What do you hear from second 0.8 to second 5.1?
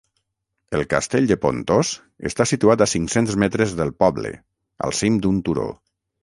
Castell de Pontós està situat a cinc-cents metres del poble, al